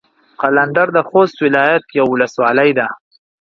[0.41, 2.87] قلندر د خوست ولايت يوه ولسوالي ده.